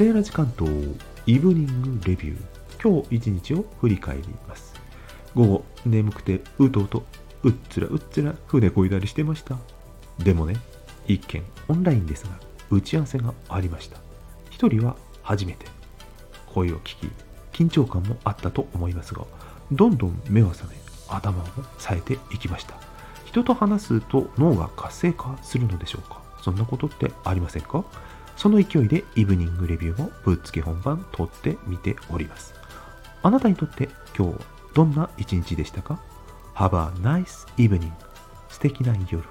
[0.00, 0.72] ステーラジ関東
[1.26, 2.38] イブニングレビュー。
[2.82, 4.72] 今日一日を振り返ります。
[5.34, 7.04] 午後眠くてうとうと
[7.42, 9.58] うっつらうっつら船こいだりしてました。
[10.18, 10.56] でもね
[11.06, 12.30] 一見オンラインですが
[12.70, 13.98] 打ち合わせがありました。
[14.48, 15.66] 一人は初めて。
[16.46, 17.10] 声を聞き
[17.52, 19.26] 緊張感もあったと思いますが
[19.70, 20.76] どんどん目は覚め
[21.08, 21.44] 頭も
[21.76, 22.72] 冴えていきました。
[23.26, 26.22] 人と話すと脳が活性化するのでしょうか？
[26.42, 27.84] そんなことってありませんか？
[28.40, 32.54] その勢いでイブニングレビューもぶっつけ本番撮ってみております。
[33.22, 34.38] あなたにとって今日
[34.72, 36.00] どんな一日でしたか
[36.54, 37.92] ?Have a nice evening
[38.48, 39.22] 素敵な夜。